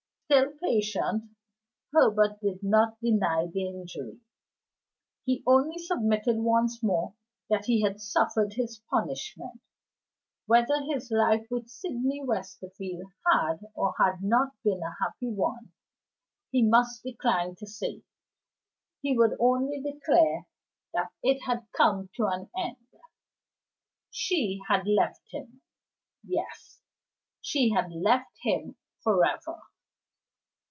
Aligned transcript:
Still 0.33 0.53
patient, 0.63 1.29
Herbert 1.93 2.39
did 2.39 2.63
not 2.63 2.97
deny 3.01 3.47
the 3.53 3.67
injury; 3.67 4.21
he 5.25 5.43
only 5.45 5.77
submitted 5.77 6.37
once 6.37 6.81
more 6.81 7.15
that 7.49 7.65
he 7.65 7.81
had 7.81 7.99
suffered 7.99 8.53
his 8.53 8.79
punishment. 8.89 9.59
Whether 10.45 10.83
his 10.83 11.11
life 11.11 11.45
with 11.51 11.67
Sydney 11.67 12.23
Westerfield 12.23 13.11
had 13.29 13.55
or 13.73 13.93
had 13.99 14.23
not 14.23 14.55
been 14.63 14.81
a 14.81 14.95
happy 15.03 15.27
one, 15.27 15.73
he 16.49 16.63
must 16.65 17.03
decline 17.03 17.55
to 17.55 17.67
say; 17.67 18.01
he 19.01 19.17
would 19.17 19.35
only 19.37 19.81
declare 19.81 20.47
that 20.93 21.11
it 21.21 21.41
had 21.41 21.67
come 21.73 22.09
to 22.15 22.27
an 22.27 22.49
end. 22.57 22.87
She 24.11 24.61
had 24.69 24.87
left 24.87 25.29
him. 25.29 25.61
Yes! 26.25 26.79
she 27.41 27.71
had 27.71 27.91
left 27.91 28.31
him 28.43 28.77
forever. 29.03 29.61